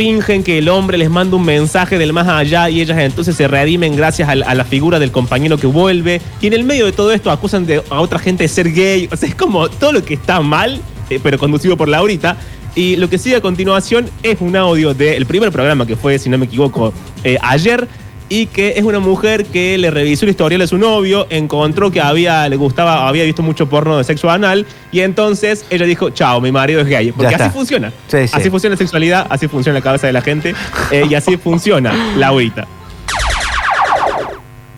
fingen 0.00 0.42
que 0.42 0.56
el 0.56 0.70
hombre 0.70 0.96
les 0.96 1.10
manda 1.10 1.36
un 1.36 1.44
mensaje 1.44 1.98
del 1.98 2.14
más 2.14 2.26
allá 2.26 2.70
y 2.70 2.80
ellas 2.80 2.96
entonces 3.00 3.36
se 3.36 3.46
redimen 3.46 3.94
gracias 3.96 4.30
al- 4.30 4.44
a, 4.44 4.54
la 4.54 4.64
figura 4.64 4.98
del 4.98 5.12
compañero 5.12 5.58
que 5.58 5.66
vuelve. 5.66 6.22
Y 6.40 6.46
en 6.46 6.54
el 6.54 6.64
medio 6.64 6.86
de 6.86 6.92
todo 6.92 7.12
esto 7.12 7.30
acusan 7.30 7.66
a 7.90 8.00
otra 8.00 8.18
gente 8.18 8.44
de 8.44 8.48
ser 8.48 8.72
gay. 8.72 9.10
O 9.12 9.16
sea, 9.18 9.28
es 9.28 9.34
como 9.34 9.68
todo 9.68 9.92
lo 9.92 10.02
que 10.02 10.14
está 10.14 10.40
mal, 10.40 10.80
eh, 11.10 11.20
pero 11.22 11.36
conducido 11.38 11.76
por 11.76 11.86
Laurita. 11.90 12.38
Y 12.74 12.96
lo 12.96 13.10
que 13.10 13.18
sigue 13.18 13.36
a 13.36 13.40
continuación 13.42 14.08
es 14.22 14.38
un 14.40 14.56
audio 14.56 14.94
del 14.94 15.26
primer 15.26 15.52
programa 15.52 15.84
que 15.86 15.96
fue, 15.96 16.18
si 16.18 16.30
no 16.30 16.38
me 16.38 16.46
equivoco, 16.46 16.94
eh, 17.22 17.36
ayer. 17.42 17.86
Y 18.32 18.46
que 18.46 18.74
es 18.78 18.84
una 18.84 19.00
mujer 19.00 19.44
que 19.44 19.76
le 19.76 19.90
revisó 19.90 20.24
el 20.24 20.30
historial 20.30 20.60
de 20.60 20.66
su 20.68 20.78
novio, 20.78 21.26
encontró 21.30 21.90
que 21.90 22.00
había, 22.00 22.48
le 22.48 22.54
gustaba, 22.56 23.06
había 23.08 23.24
visto 23.24 23.42
mucho 23.42 23.68
porno 23.68 23.98
de 23.98 24.04
sexo 24.04 24.30
anal 24.30 24.64
y 24.92 25.00
entonces 25.00 25.64
ella 25.68 25.84
dijo, 25.84 26.10
chao, 26.10 26.40
mi 26.40 26.52
marido 26.52 26.80
es 26.80 26.86
gay. 26.86 27.10
Porque 27.12 27.34
así 27.34 27.50
funciona. 27.50 27.92
Sí, 28.08 28.28
sí. 28.28 28.32
Así 28.32 28.48
funciona 28.48 28.74
la 28.74 28.78
sexualidad, 28.78 29.26
así 29.28 29.48
funciona 29.48 29.78
la 29.80 29.82
cabeza 29.82 30.06
de 30.06 30.12
la 30.12 30.22
gente 30.22 30.54
eh, 30.92 31.04
y 31.10 31.14
así 31.14 31.36
funciona 31.36 31.92
la 32.16 32.28
agüita. 32.28 32.66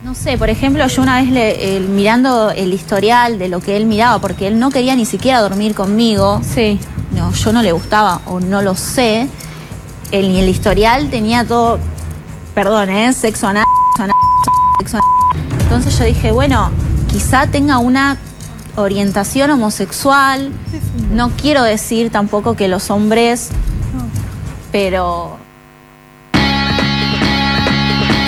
No 0.02 0.14
sé, 0.14 0.36
por 0.36 0.50
ejemplo, 0.50 0.86
yo 0.88 1.02
una 1.02 1.20
vez 1.22 1.30
le- 1.30 1.80
mirando 1.80 2.50
el 2.50 2.72
historial 2.72 3.38
de 3.38 3.48
lo 3.48 3.60
que 3.60 3.76
él 3.76 3.86
miraba, 3.86 4.18
porque 4.18 4.48
él 4.48 4.58
no 4.58 4.70
quería 4.70 4.96
ni 4.96 5.04
siquiera 5.06 5.40
dormir 5.40 5.74
conmigo. 5.74 6.40
Sí. 6.42 6.78
No, 7.12 7.32
yo 7.32 7.52
no 7.52 7.62
le 7.62 7.72
gustaba 7.72 8.20
o 8.26 8.40
no 8.40 8.62
lo 8.62 8.74
sé. 8.74 9.28
El 10.10 10.48
historial 10.48 11.08
tenía 11.08 11.44
todo, 11.44 11.78
perdón, 12.54 12.90
¿eh? 12.90 13.12
Sexo 13.12 13.46
anal, 13.48 13.64
sexo 13.96 14.02
anal, 14.04 14.16
sexo 14.78 14.96
anal. 14.98 15.60
Entonces 15.62 15.98
yo 15.98 16.04
dije, 16.04 16.32
bueno, 16.32 16.70
quizá 17.10 17.46
tenga 17.46 17.78
una 17.78 18.16
orientación 18.76 19.50
homosexual. 19.50 20.50
No 21.12 21.30
quiero 21.30 21.62
decir 21.62 22.10
tampoco 22.10 22.54
que 22.54 22.68
los 22.68 22.90
hombres, 22.90 23.48
pero 24.70 25.38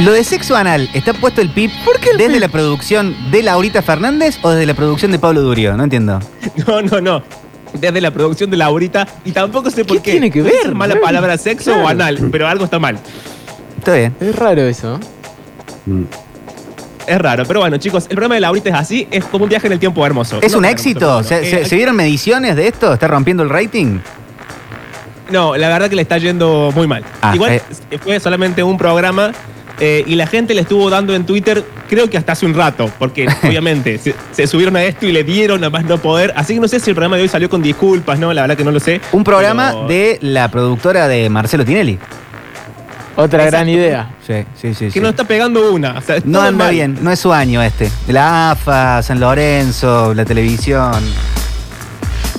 Lo 0.03 0.13
de 0.13 0.25
sexo 0.25 0.57
anal, 0.57 0.91
¿está 0.93 1.13
puesto 1.15 1.41
el 1.41 1.51
pip 1.51 1.71
desde 2.19 2.41
la 2.41 2.49
producción 2.49 3.15
de 3.31 3.43
Laurita 3.43 3.81
Fernández 3.81 4.39
o 4.43 4.51
desde 4.51 4.67
la 4.67 4.75
producción 4.75 5.13
de 5.13 5.19
Pablo 5.19 5.41
Durio? 5.43 5.77
No 5.77 5.85
entiendo. 5.85 6.21
No, 6.67 6.83
no, 6.83 7.01
no. 7.01 7.23
Desde 7.73 8.01
la 8.01 8.13
producción 8.13 8.51
de 8.51 8.57
Laurita 8.57 9.07
y 9.25 9.33
tampoco 9.33 9.69
sé 9.71 9.85
por 9.85 9.97
¿Qué 9.97 10.03
qué. 10.03 10.11
tiene 10.13 10.31
que 10.31 10.43
ver? 10.43 10.75
mala 10.75 10.97
palabra 11.01 11.37
sexo 11.37 11.75
o 11.75 11.89
anal, 11.89 12.29
pero 12.31 12.47
algo 12.47 12.65
está 12.65 12.79
mal. 12.79 12.99
Está 13.85 13.97
bien. 13.97 14.15
Es 14.19 14.35
raro 14.35 14.63
eso. 14.63 14.99
Es 17.07 17.19
raro, 17.19 17.45
pero 17.47 17.61
bueno, 17.61 17.77
chicos, 17.77 18.05
el 18.05 18.13
programa 18.17 18.37
de 18.37 18.41
Laurita 18.41 18.71
es 18.71 18.75
así, 18.75 19.07
es 19.11 19.27
como 19.27 19.45
un 19.45 19.51
viaje 19.51 19.67
en 19.67 19.75
el 19.75 19.79
tiempo 19.79 20.07
hermoso. 20.07 20.39
¿Es 20.41 20.53
No 20.53 20.59
un 20.59 20.65
éxito? 20.65 21.07
hermoso, 21.19 21.29
¿Se, 21.29 21.67
se 21.67 21.77
vieron 21.77 21.95
mediciones 21.95 22.57
de 22.57 22.67
esto? 22.67 22.95
¿Está 22.95 23.09
rompiendo 23.09 23.43
el 23.43 23.51
rating? 23.51 23.99
No, 25.31 25.55
la 25.57 25.69
verdad 25.69 25.91
que 25.91 25.97
le 25.97 26.03
está 26.03 26.17
yendo 26.17 26.73
muy 26.75 26.87
mal. 26.87 27.05
Ah, 27.21 27.35
Igual 27.35 27.53
eh. 27.53 27.99
fue 28.03 28.19
solamente 28.21 28.63
un 28.63 28.79
programa 28.79 29.33
eh, 29.81 30.03
y 30.07 30.15
la 30.15 30.27
gente 30.27 30.55
le 30.55 30.63
estuvo 30.63 30.89
dando 30.89 31.15
en 31.15 31.27
Twitter, 31.27 31.63
creo 31.91 32.09
que 32.09 32.17
hasta 32.17 32.33
hace 32.33 32.47
un 32.47 32.55
rato, 32.55 32.91
porque 32.99 33.27
obviamente 33.43 33.99
se, 33.99 34.15
se 34.33 34.47
subieron 34.47 34.75
a 34.77 34.83
esto 34.85 35.05
y 35.05 35.13
le 35.13 35.25
dieron 35.25 35.63
a 35.63 35.69
más 35.69 35.85
no 35.85 35.99
poder. 35.99 36.33
Así 36.37 36.55
que 36.55 36.61
no 36.61 36.69
sé 36.69 36.81
si 36.81 36.89
el 36.89 36.95
programa 36.97 37.17
de 37.17 37.23
hoy 37.25 37.29
salió 37.29 37.51
con 37.51 37.61
disculpas, 37.61 38.19
¿no? 38.19 38.33
La 38.33 38.41
verdad 38.41 38.57
que 38.57 38.65
no 38.65 38.71
lo 38.71 38.81
sé. 38.81 39.03
Un 39.13 39.25
programa 39.25 39.73
Pero- 39.73 39.89
de 39.89 40.19
la 40.23 40.51
productora 40.51 41.07
de 41.07 41.29
Marcelo 41.29 41.67
Tinelli. 41.67 41.99
Otra 43.17 43.45
gran 43.47 43.69
idea. 43.69 44.15
Sí, 44.27 44.45
sí, 44.61 44.75
sí. 44.75 44.85
Que 44.87 44.91
sí. 44.93 45.01
no 45.01 45.09
está 45.09 45.25
pegando 45.25 45.73
una. 45.73 45.99
o 45.99 46.01
sea, 46.03 46.17
No 46.25 46.41
anda 46.41 46.65
mal. 46.67 46.73
bien, 46.75 46.99
no 47.01 47.11
es 47.11 47.21
su 47.21 47.33
año 47.33 47.63
este. 47.63 47.91
La 48.09 48.51
AFA, 48.53 49.03
San 49.03 49.21
Lorenzo, 49.21 50.15
la 50.15 50.25
televisión. 50.25 51.03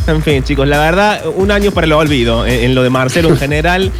En 0.08 0.22
fin, 0.22 0.44
chicos, 0.44 0.67
la 0.67 0.77
verdad, 0.79 1.22
un 1.36 1.50
año 1.50 1.72
para 1.72 1.86
el 1.86 1.94
olvido 1.94 2.46
en, 2.46 2.65
en 2.65 2.75
lo 2.75 2.84
de 2.84 2.89
Marcelo 2.91 3.29
en 3.29 3.38
general, 3.39 3.91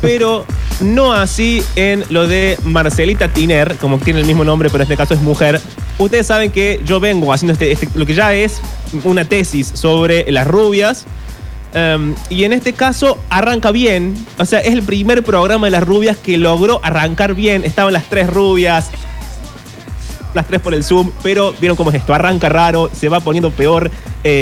pero 0.00 0.44
no 0.80 1.12
así 1.12 1.62
en 1.76 2.04
lo 2.08 2.26
de 2.26 2.58
Marcelita 2.64 3.28
Tiner, 3.28 3.76
como 3.76 3.98
tiene 3.98 4.20
el 4.20 4.26
mismo 4.26 4.42
nombre, 4.42 4.70
pero 4.70 4.82
en 4.82 4.90
este 4.90 4.96
caso 4.96 5.14
es 5.14 5.20
mujer. 5.20 5.60
Ustedes 5.98 6.26
saben 6.26 6.50
que 6.50 6.80
yo 6.84 6.98
vengo 6.98 7.32
haciendo 7.32 7.52
este, 7.52 7.70
este- 7.70 7.88
lo 7.94 8.04
que 8.06 8.14
ya 8.14 8.34
es 8.34 8.60
una 9.04 9.24
tesis 9.24 9.70
sobre 9.74 10.30
las 10.32 10.46
rubias. 10.48 11.04
Um, 11.74 12.14
y 12.28 12.44
en 12.44 12.52
este 12.52 12.72
caso 12.72 13.18
arranca 13.30 13.70
bien. 13.70 14.14
O 14.38 14.44
sea, 14.44 14.60
es 14.60 14.72
el 14.72 14.82
primer 14.82 15.22
programa 15.22 15.66
de 15.66 15.72
las 15.72 15.84
rubias 15.84 16.16
que 16.16 16.38
logró 16.38 16.80
arrancar 16.82 17.34
bien. 17.34 17.64
Estaban 17.64 17.92
las 17.92 18.04
tres 18.04 18.28
rubias, 18.28 18.90
las 20.34 20.46
tres 20.46 20.60
por 20.60 20.74
el 20.74 20.84
Zoom, 20.84 21.10
pero 21.22 21.54
vieron 21.60 21.76
cómo 21.76 21.90
es 21.90 21.96
esto, 21.96 22.14
arranca 22.14 22.48
raro, 22.48 22.90
se 22.92 23.08
va 23.08 23.20
poniendo 23.20 23.50
peor, 23.50 23.90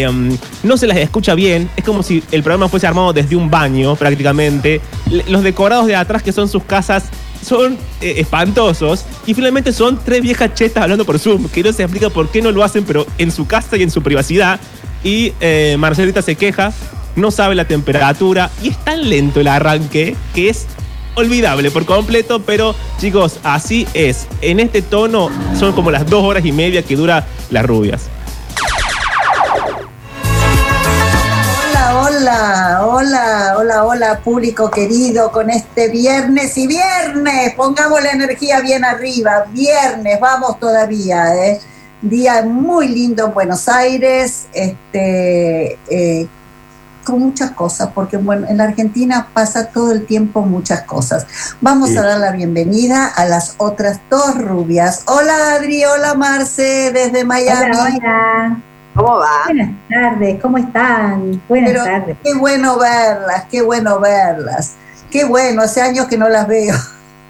um, 0.08 0.36
no 0.62 0.76
se 0.76 0.86
las 0.86 0.98
escucha 0.98 1.34
bien, 1.34 1.68
es 1.76 1.84
como 1.84 2.02
si 2.02 2.22
el 2.30 2.42
programa 2.42 2.68
fuese 2.68 2.86
armado 2.86 3.12
desde 3.12 3.36
un 3.36 3.50
baño 3.50 3.96
prácticamente, 3.96 4.80
los 5.28 5.42
decorados 5.42 5.86
de 5.86 5.96
atrás 5.96 6.22
que 6.22 6.32
son 6.32 6.48
sus 6.48 6.64
casas 6.64 7.04
son 7.44 7.78
eh, 8.00 8.14
espantosos. 8.18 9.04
Y 9.26 9.34
finalmente 9.34 9.72
son 9.72 9.98
tres 10.04 10.22
viejas 10.22 10.54
chetas 10.54 10.82
hablando 10.82 11.04
por 11.04 11.18
Zoom, 11.18 11.48
que 11.48 11.62
no 11.62 11.72
se 11.72 11.82
explica 11.82 12.10
por 12.10 12.28
qué 12.28 12.42
no 12.42 12.52
lo 12.52 12.62
hacen, 12.62 12.84
pero 12.84 13.06
en 13.18 13.30
su 13.30 13.46
casa 13.46 13.76
y 13.76 13.82
en 13.82 13.90
su 13.90 14.02
privacidad, 14.02 14.60
y 15.02 15.32
eh, 15.40 15.76
Marcelita 15.78 16.22
se 16.22 16.36
queja, 16.36 16.72
no 17.16 17.30
sabe 17.30 17.54
la 17.54 17.66
temperatura 17.66 18.50
y 18.62 18.70
es 18.70 18.76
tan 18.78 19.08
lento 19.08 19.40
el 19.40 19.48
arranque 19.48 20.16
que 20.34 20.48
es 20.48 20.66
olvidable 21.14 21.70
por 21.70 21.86
completo, 21.86 22.40
pero 22.42 22.74
chicos, 22.98 23.40
así 23.42 23.86
es. 23.94 24.26
En 24.40 24.60
este 24.60 24.82
tono 24.82 25.30
son 25.58 25.72
como 25.72 25.90
las 25.90 26.06
dos 26.06 26.24
horas 26.24 26.44
y 26.44 26.52
media 26.52 26.82
que 26.82 26.96
dura 26.96 27.26
las 27.50 27.64
rubias. 27.64 28.02
Hola, 31.92 32.80
hola, 32.84 32.86
hola, 32.86 33.54
hola, 33.58 33.84
hola, 33.84 34.20
público 34.20 34.70
querido, 34.70 35.30
con 35.32 35.50
este 35.50 35.88
viernes 35.88 36.56
y 36.56 36.66
viernes, 36.66 37.54
pongamos 37.54 38.02
la 38.02 38.12
energía 38.12 38.60
bien 38.60 38.84
arriba, 38.84 39.46
viernes, 39.52 40.18
vamos 40.20 40.58
todavía, 40.60 41.34
¿eh? 41.34 41.60
Día 42.02 42.42
muy 42.42 42.88
lindo 42.88 43.26
en 43.26 43.34
Buenos 43.34 43.68
Aires, 43.68 44.46
este, 44.52 45.78
eh, 45.90 46.26
con 47.10 47.20
muchas 47.20 47.52
cosas, 47.52 47.90
porque 47.94 48.16
bueno, 48.16 48.46
en 48.48 48.58
la 48.58 48.64
Argentina 48.64 49.28
pasa 49.32 49.66
todo 49.66 49.92
el 49.92 50.06
tiempo 50.06 50.42
muchas 50.42 50.82
cosas. 50.82 51.26
Vamos 51.60 51.96
a 51.96 52.02
dar 52.02 52.18
la 52.18 52.32
bienvenida 52.32 53.06
a 53.06 53.24
las 53.24 53.54
otras 53.58 54.00
dos 54.08 54.40
rubias. 54.42 55.02
Hola 55.06 55.54
Adri, 55.54 55.84
hola 55.84 56.14
Marce, 56.14 56.92
desde 56.92 57.24
Miami. 57.24 57.76
Hola, 57.76 57.96
hola. 57.96 58.60
¿Cómo 58.94 59.18
va? 59.18 59.44
Buenas 59.46 59.70
tardes, 59.88 60.42
¿cómo 60.42 60.58
están? 60.58 61.42
Buenas 61.48 61.70
Pero 61.70 61.84
tardes. 61.84 62.16
qué 62.22 62.34
bueno 62.34 62.78
verlas, 62.78 63.44
qué 63.50 63.62
bueno 63.62 64.00
verlas. 64.00 64.72
Qué 65.10 65.24
bueno, 65.24 65.62
hace 65.62 65.80
años 65.80 66.06
que 66.06 66.16
no 66.16 66.28
las 66.28 66.46
veo. 66.46 66.74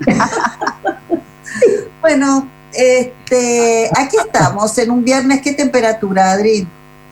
bueno, 2.01 2.49
este, 2.73 3.91
aquí 3.97 4.17
estamos 4.19 4.77
en 4.79 4.91
un 4.91 5.05
viernes. 5.05 5.41
¿Qué 5.41 5.53
temperatura, 5.53 6.33
Adri? 6.33 6.67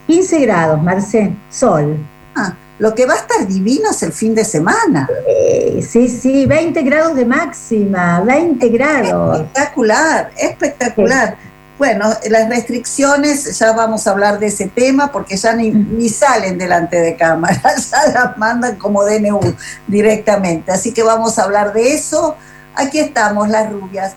15 0.06 0.40
grados, 0.40 0.82
Marce, 0.82 1.32
sol. 1.50 1.98
Ah, 2.38 2.54
lo 2.78 2.95
que 2.95 3.07
va 3.07 3.14
a 3.14 3.16
estar 3.16 3.47
divino 3.47 3.90
es 3.90 4.02
el 4.02 4.12
fin 4.12 4.35
de 4.35 4.45
semana. 4.45 5.09
Eh, 5.26 5.85
sí, 5.87 6.09
sí, 6.09 6.47
20 6.47 6.83
grados 6.83 7.16
de 7.16 7.25
máxima, 7.25 8.21
20 8.21 8.68
grados. 8.68 9.40
Espectacular, 9.40 10.30
espectacular. 10.37 11.37
Bueno, 11.76 12.12
las 12.28 12.49
restricciones, 12.49 13.59
ya 13.59 13.73
vamos 13.73 14.07
a 14.07 14.11
hablar 14.11 14.38
de 14.38 14.49
ese 14.49 14.66
tema 14.66 15.11
porque 15.12 15.37
ya 15.37 15.54
ni, 15.54 15.71
ni 15.71 16.09
salen 16.09 16.59
delante 16.59 17.00
de 17.00 17.16
cámara, 17.16 17.61
ya 17.90 18.12
las 18.12 18.38
mandan 18.38 18.76
como 18.76 19.04
DNU 19.04 19.40
directamente. 19.87 20.73
Así 20.73 20.92
que 20.92 21.02
vamos 21.02 21.38
a 21.38 21.45
hablar 21.45 21.73
de 21.73 21.95
eso. 21.95 22.37
Aquí 22.75 22.99
estamos, 22.99 23.49
las 23.49 23.73
rubias. 23.73 24.14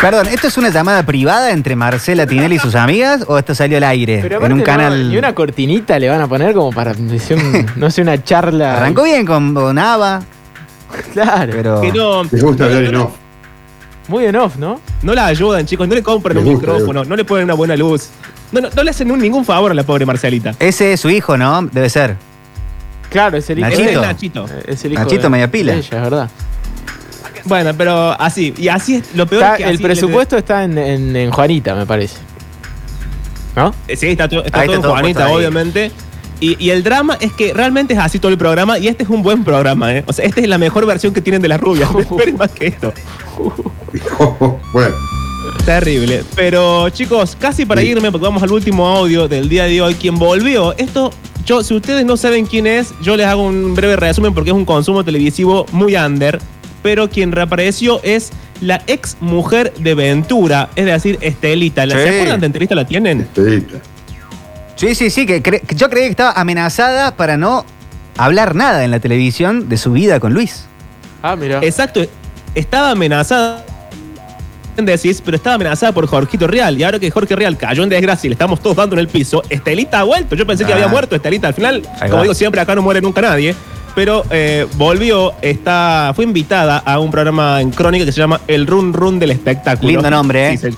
Perdón, 0.00 0.28
¿esto 0.28 0.46
es 0.46 0.56
una 0.56 0.68
llamada 0.70 1.02
privada 1.04 1.50
entre 1.50 1.74
Marcela 1.74 2.24
Tinelli 2.24 2.54
y 2.56 2.58
sus 2.60 2.76
amigas 2.76 3.24
o 3.26 3.36
esto 3.36 3.52
salió 3.54 3.78
al 3.78 3.84
aire 3.84 4.20
Pero 4.22 4.44
en 4.46 4.52
un 4.52 4.58
no, 4.58 4.64
canal? 4.64 5.10
ni 5.10 5.16
una 5.18 5.34
cortinita 5.34 5.98
le 5.98 6.08
van 6.08 6.20
a 6.20 6.28
poner 6.28 6.54
como 6.54 6.70
para 6.70 6.94
no 6.94 7.90
sé, 7.90 8.02
una 8.02 8.22
charla. 8.22 8.76
Arrancó 8.76 9.02
bien 9.02 9.26
con 9.26 9.52
Bonava, 9.54 10.22
Claro. 11.12 11.52
pero 11.52 11.80
Que 11.80 11.90
no, 11.92 12.22
Les 12.24 12.42
gusta 12.42 12.64
no, 12.68 12.76
hablar 12.76 12.82
no, 12.82 12.88
en 12.88 12.94
no, 12.94 13.04
off. 13.06 13.12
Muy 14.06 14.24
en 14.24 14.36
off, 14.36 14.56
¿no? 14.56 14.80
no 15.02 15.14
la 15.14 15.26
ayudan, 15.26 15.66
chicos, 15.66 15.88
no 15.88 15.94
le 15.96 16.02
compran 16.02 16.36
Les 16.36 16.44
un 16.46 16.52
gusta, 16.54 16.70
micrófono, 16.70 17.04
no 17.04 17.16
le 17.16 17.24
ponen 17.24 17.44
una 17.44 17.54
buena 17.54 17.76
luz. 17.76 18.08
No, 18.52 18.60
no, 18.60 18.68
no 18.74 18.82
le 18.84 18.90
hacen 18.90 19.10
un- 19.10 19.18
ningún 19.20 19.44
favor 19.44 19.72
a 19.72 19.74
la 19.74 19.82
pobre 19.82 20.06
Marcelita. 20.06 20.54
ese 20.60 20.92
es 20.92 21.00
su 21.00 21.10
hijo, 21.10 21.36
¿no? 21.36 21.62
Debe 21.72 21.90
ser. 21.90 22.16
Claro, 23.10 23.36
es 23.36 23.50
el 23.50 23.58
hijo 23.58 23.68
Nachito. 23.68 24.00
de 24.00 24.06
Nachito. 24.06 24.46
Es 24.66 24.84
el 24.84 24.92
hijo 24.92 25.02
Nachito 25.02 25.22
de- 25.24 25.28
media 25.28 25.50
pila. 25.50 25.72
ella, 25.74 25.80
es 25.96 26.02
verdad. 26.02 26.30
Bueno, 27.48 27.72
pero 27.76 28.12
así, 28.20 28.54
y 28.56 28.68
así 28.68 28.96
es 28.96 29.14
lo 29.14 29.26
peor 29.26 29.42
Está- 29.42 29.56
que 29.56 29.64
el 29.64 29.78
presupuesto 29.80 30.36
está 30.36 30.64
en, 30.64 30.76
en- 30.78 31.16
en 31.16 31.30
Juanita, 31.30 31.74
me 31.74 31.86
parece. 31.86 32.16
¿No? 33.56 33.74
le- 33.88 33.96
Sí, 33.96 34.08
está, 34.08 34.28
to- 34.28 34.44
está 34.44 34.50
todo 34.50 34.62
está 34.62 34.74
en 34.74 34.82
todo 34.82 34.92
Juanita, 34.92 35.30
obviamente. 35.32 35.90
Y, 36.40 36.56
y 36.64 36.70
el 36.70 36.84
drama 36.84 37.16
es 37.20 37.32
que 37.32 37.52
realmente 37.52 37.94
es 37.94 37.98
así 37.98 38.20
todo 38.20 38.30
el 38.30 38.38
programa 38.38 38.78
y 38.78 38.86
este 38.86 39.02
es 39.02 39.08
un 39.08 39.22
buen 39.24 39.42
programa, 39.42 39.92
¿eh? 39.92 40.04
O 40.06 40.12
sea, 40.12 40.24
esta 40.24 40.40
es 40.40 40.46
la 40.48 40.56
mejor 40.58 40.86
versión 40.86 41.12
que 41.12 41.20
tienen 41.20 41.42
de 41.42 41.48
las 41.48 41.58
rubias. 41.60 41.90
No 41.90 41.98
esperen 42.00 42.36
más 42.36 42.50
que 42.52 42.68
esto. 42.68 42.92
bueno, 44.72 44.94
Terrible. 45.64 46.22
Pero 46.36 46.88
chicos, 46.90 47.36
casi 47.38 47.66
para 47.66 47.80
Sí. 47.80 47.88
irme, 47.88 48.10
porque 48.12 48.24
vamos 48.24 48.42
al 48.42 48.52
último 48.52 48.86
audio 48.86 49.26
del 49.28 49.48
día 49.48 49.64
de 49.64 49.80
hoy. 49.82 49.94
Quien 49.94 50.16
volvió, 50.18 50.74
esto, 50.78 51.10
yo, 51.44 51.62
si 51.62 51.74
ustedes 51.74 52.04
no 52.06 52.16
saben 52.16 52.46
quién 52.46 52.66
es, 52.66 52.94
yo 53.02 53.16
les 53.16 53.26
hago 53.26 53.42
un 53.42 53.74
breve 53.74 53.96
resumen 53.96 54.32
porque 54.32 54.50
es 54.50 54.56
un 54.56 54.64
consumo 54.64 55.04
televisivo 55.04 55.66
muy 55.72 55.96
under. 55.96 56.40
Pero 56.82 57.08
quien 57.10 57.32
reapareció 57.32 58.00
es 58.02 58.30
la 58.60 58.82
ex 58.86 59.16
mujer 59.20 59.72
de 59.78 59.94
Ventura, 59.94 60.68
es 60.76 60.86
decir, 60.86 61.18
Estelita. 61.20 61.86
¿La- 61.86 61.94
Sí. 61.96 62.00
¿Se 62.02 62.08
acuerdan 62.16 62.40
de 62.40 62.46
entrevista? 62.46 62.74
¿La 62.74 62.86
tienen? 62.86 63.20
Estelita. 63.22 63.78
Sí, 64.76 64.94
sí, 64.94 65.10
sí, 65.10 65.26
que, 65.26 65.42
cre- 65.42 65.62
yo 65.74 65.90
creía 65.90 66.04
que 66.06 66.10
estaba 66.12 66.32
amenazada 66.32 67.16
para 67.16 67.36
no 67.36 67.64
hablar 68.16 68.54
nada 68.54 68.84
en 68.84 68.90
la 68.92 69.00
televisión 69.00 69.68
de 69.68 69.76
su 69.76 69.92
vida 69.92 70.20
con 70.20 70.34
Luis. 70.34 70.66
Ah, 71.22 71.34
mira. 71.36 71.58
Exacto. 71.62 72.00
estaba 72.54 72.90
amenazada 72.92 73.64
decís, 74.76 75.20
pero 75.24 75.36
estaba 75.36 75.54
amenazada 75.56 75.90
por 75.92 76.06
Jorgito 76.06 76.46
Real. 76.46 76.78
Y 76.78 76.84
ahora 76.84 77.00
que 77.00 77.10
Jorge 77.10 77.34
Real 77.34 77.56
cayó 77.56 77.82
en 77.82 77.88
desgracia 77.88 78.28
y 78.28 78.30
le 78.30 78.34
estamos 78.34 78.60
todos 78.60 78.76
dando 78.76 78.94
en 78.94 79.00
el 79.00 79.08
piso, 79.08 79.42
Estelita 79.48 79.98
ha 80.00 80.02
vuelto. 80.04 80.36
Yo 80.36 80.46
pensé 80.46 80.64
que 80.64 80.72
Ah. 80.72 80.76
había 80.76 80.86
muerto 80.88 81.16
Estelita. 81.16 81.48
Al 81.48 81.54
final, 81.54 81.82
Ahí 81.94 82.02
como 82.08 82.18
va. 82.18 82.22
digo 82.22 82.34
siempre, 82.34 82.60
acá 82.60 82.76
no 82.76 82.82
muere 82.82 83.00
nunca 83.00 83.20
nadie. 83.20 83.56
Pero 83.94 84.24
eh, 84.30 84.66
volvió, 84.76 85.32
está, 85.42 86.12
fue 86.14 86.24
invitada 86.24 86.78
a 86.78 86.98
un 87.00 87.10
programa 87.10 87.60
en 87.60 87.70
Crónica 87.70 88.04
que 88.04 88.12
se 88.12 88.20
llama 88.20 88.40
El 88.46 88.66
Run 88.66 88.92
Run 88.92 89.18
del 89.18 89.32
Espectáculo. 89.32 89.90
Lindo 89.90 90.10
nombre, 90.10 90.52
¿eh? 90.52 90.58
Sí, 90.58 90.68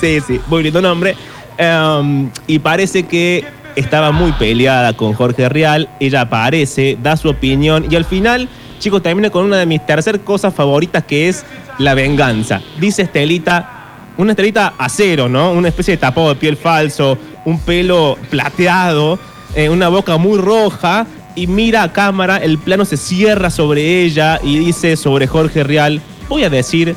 sí, 0.00 0.20
sí, 0.26 0.40
muy 0.48 0.62
lindo 0.62 0.82
nombre. 0.82 1.16
Um, 1.58 2.30
y 2.46 2.58
parece 2.58 3.04
que 3.04 3.44
estaba 3.76 4.12
muy 4.12 4.32
peleada 4.32 4.92
con 4.94 5.12
Jorge 5.14 5.48
Real. 5.48 5.88
Ella 6.00 6.22
aparece, 6.22 6.98
da 7.02 7.16
su 7.16 7.28
opinión 7.28 7.86
y 7.90 7.96
al 7.96 8.04
final, 8.04 8.48
chicos, 8.78 9.02
termina 9.02 9.30
con 9.30 9.44
una 9.44 9.56
de 9.56 9.66
mis 9.66 9.84
tercer 9.84 10.20
cosas 10.20 10.54
favoritas 10.54 11.04
que 11.04 11.28
es 11.28 11.44
la 11.78 11.94
venganza. 11.94 12.60
Dice 12.78 13.02
Estelita, 13.02 14.08
una 14.16 14.32
Estelita 14.32 14.74
acero, 14.78 15.28
¿no? 15.28 15.52
Una 15.52 15.68
especie 15.68 15.92
de 15.92 15.98
tapado 15.98 16.28
de 16.30 16.34
piel 16.34 16.56
falso, 16.56 17.16
un 17.44 17.58
pelo 17.60 18.18
plateado, 18.28 19.18
eh, 19.54 19.68
una 19.68 19.88
boca 19.88 20.16
muy 20.16 20.38
roja. 20.38 21.06
Y 21.34 21.46
mira 21.46 21.82
a 21.82 21.92
cámara, 21.92 22.36
el 22.38 22.58
plano 22.58 22.84
se 22.84 22.96
cierra 22.96 23.50
sobre 23.50 24.02
ella 24.02 24.40
y 24.42 24.58
dice 24.58 24.96
sobre 24.96 25.26
Jorge 25.26 25.62
Real, 25.64 26.00
voy 26.28 26.44
a 26.44 26.50
decir 26.50 26.96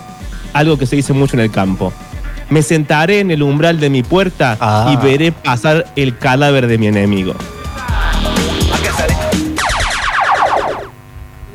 algo 0.54 0.78
que 0.78 0.86
se 0.86 0.96
dice 0.96 1.14
mucho 1.14 1.36
en 1.36 1.42
el 1.42 1.52
campo. 1.52 1.94
Me 2.50 2.62
sentaré 2.62 3.20
en 3.20 3.32
el 3.32 3.42
umbral 3.42 3.80
de 3.80 3.90
mi 3.90 4.04
puerta 4.04 4.58
Ah. 4.60 4.92
y 4.94 4.98
veré 5.06 5.32
pasar 5.32 5.86
el 5.96 6.18
cadáver 6.18 6.68
de 6.68 6.78
mi 6.78 6.88
enemigo. 6.88 7.34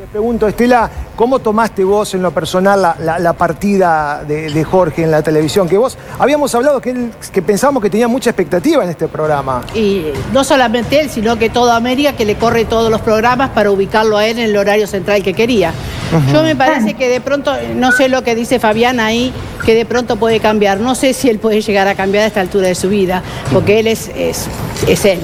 Le 0.01 0.07
pregunto, 0.07 0.49
Estela, 0.49 0.91
¿cómo 1.19 1.41
tomaste 1.41 1.83
vos 1.83 2.15
en 2.15 2.23
lo 2.23 2.31
personal 2.31 2.81
la, 2.81 2.95
la- 3.01 3.19
la 3.19 3.33
partida 3.33 4.23
de, 4.27 4.51
de 4.53 4.63
Jorge 4.65 5.03
en 5.03 5.11
la 5.11 5.21
televisión? 5.21 5.69
Que 5.69 5.77
vos 5.77 5.99
habíamos 6.17 6.55
hablado 6.55 6.81
que, 6.81 6.91
él, 6.91 7.11
que 7.33 7.43
pensamos 7.43 7.83
que 7.83 7.91
tenía 7.91 8.07
mucha 8.07 8.31
expectativa 8.31 8.85
en 8.85 8.91
este 8.91 9.09
programa. 9.09 9.63
Y 9.75 10.05
no 10.33 10.45
solamente 10.45 11.01
él, 11.01 11.11
sino 11.11 11.37
que 11.37 11.51
toda 11.51 11.75
América 11.75 12.13
que 12.13 12.25
le 12.25 12.37
corre 12.37 12.65
todos 12.67 12.89
los 12.89 13.01
programas 13.01 13.51
para 13.51 13.73
ubicarlo 13.73 14.17
a 14.17 14.25
él 14.27 14.39
en 14.39 14.45
el 14.51 14.57
horario 14.57 14.87
central 14.87 15.25
que 15.25 15.35
quería. 15.35 15.73
Yo 16.33 16.43
me 16.45 16.55
parece 16.57 16.95
que 16.95 17.09
de 17.09 17.21
pronto, 17.21 17.53
no 17.75 17.91
sé 17.93 18.09
lo 18.09 18.23
que 18.23 18.35
dice 18.37 18.61
Fabián 18.61 19.01
ahí, 19.01 19.33
que 19.67 19.75
de 19.75 19.85
pronto 19.85 20.15
puede 20.17 20.39
cambiar. 20.39 20.79
No 20.79 20.95
sé 20.95 21.13
si 21.15 21.29
él 21.29 21.41
puede 21.41 21.61
llegar 21.61 21.89
a 21.89 21.97
cambiar 21.97 22.23
a 22.25 22.27
esta 22.29 22.41
altura 22.41 22.69
de 22.69 22.75
su 22.77 22.89
vida, 22.89 23.23
porque 23.53 23.81
él 23.81 23.89
es, 23.89 24.09
es, 24.17 24.47
es 24.87 25.05
él. 25.05 25.19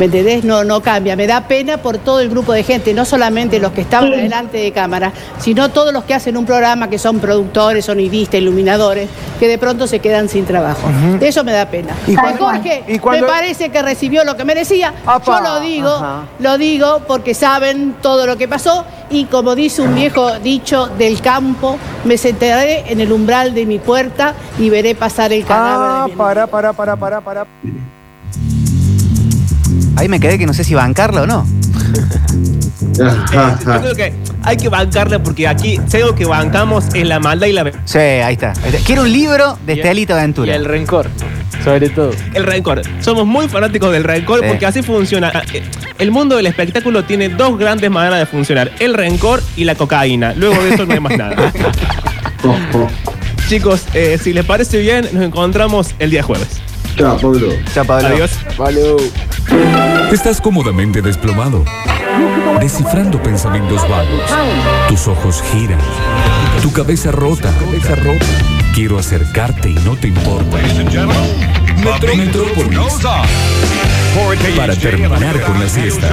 ¿Me 0.00 0.06
entendés? 0.06 0.44
No, 0.44 0.64
no 0.64 0.80
cambia. 0.80 1.14
Me 1.14 1.26
da 1.26 1.42
pena 1.46 1.76
por 1.76 1.98
todo 1.98 2.20
el 2.20 2.30
grupo 2.30 2.54
de 2.54 2.62
gente, 2.62 2.94
no 2.94 3.04
solamente 3.04 3.60
los 3.60 3.72
que 3.72 3.82
estaban 3.82 4.10
delante 4.10 4.56
de 4.56 4.72
cámara, 4.72 5.12
sino 5.38 5.68
todos 5.68 5.92
los 5.92 6.04
que 6.04 6.14
hacen 6.14 6.38
un 6.38 6.46
programa, 6.46 6.88
que 6.88 6.98
son 6.98 7.18
productores, 7.18 7.84
sonidistas, 7.84 8.40
iluminadores, 8.40 9.10
que 9.38 9.46
de 9.46 9.58
pronto 9.58 9.86
se 9.86 9.98
quedan 9.98 10.30
sin 10.30 10.46
trabajo. 10.46 10.88
Eso 11.20 11.44
me 11.44 11.52
da 11.52 11.66
pena. 11.66 11.92
Y 12.06 12.12
Y 12.12 12.16
cuando- 12.16 12.46
Jorge, 12.46 12.82
y 12.88 12.98
cuando- 12.98 13.26
me 13.26 13.30
parece 13.30 13.68
que 13.68 13.82
recibió 13.82 14.24
lo 14.24 14.38
que 14.38 14.44
merecía. 14.46 14.94
Yo 15.26 15.38
lo 15.42 15.60
digo, 15.60 15.90
ajá. 15.90 16.22
lo 16.38 16.56
digo 16.56 17.02
porque 17.06 17.34
saben 17.34 17.96
todo 18.00 18.24
lo 18.26 18.38
que 18.38 18.48
pasó 18.48 18.86
y 19.10 19.26
como 19.26 19.54
dice 19.54 19.82
un 19.82 19.94
viejo 19.94 20.38
dicho 20.38 20.86
del 20.96 21.20
campo, 21.20 21.76
me 22.06 22.16
sentaré 22.16 22.90
en 22.90 23.02
el 23.02 23.12
umbral 23.12 23.52
de 23.52 23.66
mi 23.66 23.78
puerta 23.78 24.32
y 24.58 24.70
veré 24.70 24.94
pasar 24.94 25.30
el 25.34 25.44
cadáver 25.44 25.88
Ah, 25.90 26.02
de 26.06 26.12
mi 26.12 26.16
para, 26.16 26.46
para, 26.46 26.72
para, 26.72 26.96
para, 26.96 27.20
para. 27.20 27.46
Ahí 29.96 30.08
me 30.08 30.20
quedé 30.20 30.38
que 30.38 30.46
no 30.46 30.54
sé 30.54 30.64
si 30.64 30.74
bancarla 30.74 31.22
o 31.22 31.26
no. 31.26 31.46
Eh, 32.98 33.54
yo 33.64 33.80
creo 33.80 33.94
que 33.94 34.12
hay 34.42 34.56
que 34.56 34.68
bancarla 34.68 35.22
porque 35.22 35.46
aquí, 35.48 35.78
algo 35.94 36.14
que 36.14 36.24
bancamos 36.24 36.86
es 36.94 37.06
la 37.06 37.20
maldad 37.20 37.46
y 37.46 37.52
la 37.52 37.62
ve- 37.64 37.72
Sí, 37.84 37.98
ahí 37.98 38.34
está. 38.34 38.52
Está. 38.52 38.78
Quiero 38.84 39.02
un 39.02 39.12
libro 39.12 39.58
de 39.66 39.74
Y- 39.74 39.80
Estelita 39.80 40.14
Y 40.14 40.18
Aventura. 40.18 40.54
el 40.54 40.64
rencor, 40.64 41.08
sobre 41.64 41.88
todo. 41.90 42.10
el 42.34 42.44
rencor. 42.44 42.82
Somos 43.00 43.26
muy 43.26 43.48
fanáticos 43.48 43.92
del 43.92 44.04
rencor 44.04 44.40
Sí. 44.40 44.46
porque 44.48 44.66
así 44.66 44.82
funciona. 44.82 45.32
El 45.98 46.10
mundo 46.10 46.36
del 46.36 46.46
espectáculo 46.46 47.04
tiene 47.04 47.28
dos 47.28 47.58
grandes 47.58 47.90
maneras 47.90 48.18
de 48.20 48.26
funcionar: 48.26 48.70
el 48.78 48.94
rencor 48.94 49.42
y 49.56 49.64
la 49.64 49.74
cocaína. 49.74 50.32
Luego 50.34 50.62
de 50.62 50.74
eso 50.74 50.86
no 50.86 50.94
hay 50.94 51.00
más 51.00 51.16
nada. 51.16 51.36
Chicos, 53.48 53.82
eh, 53.94 54.18
si 54.22 54.32
les 54.32 54.44
parece 54.44 54.78
bien, 54.78 55.08
nos 55.12 55.22
encontramos 55.24 55.94
el 55.98 56.10
día 56.10 56.22
jueves. 56.22 56.48
Chao, 56.96 57.16
Pablo. 57.18 57.48
Chao, 57.74 57.84
Pablo. 57.84 58.08
Adiós. 58.08 58.30
Estás 60.12 60.40
cómodamente 60.40 61.00
desplomado, 61.02 61.64
descifrando 62.60 63.22
pensamientos 63.22 63.88
vagos. 63.88 64.22
Tus 64.88 65.06
ojos 65.08 65.42
giran, 65.52 65.78
tu 66.62 66.72
cabeza 66.72 67.10
rota. 67.10 67.50
Cabeza 67.58 67.94
rota. 67.96 68.26
Quiero 68.74 68.98
acercarte 68.98 69.70
y 69.70 69.74
no 69.74 69.96
te 69.96 70.08
importa. 70.08 70.56
Metro- 71.76 72.16
Metrópolis. 72.16 72.78
Para 74.56 74.76
terminar 74.76 75.40
con 75.42 75.60
la 75.60 75.68
siesta. 75.68 76.08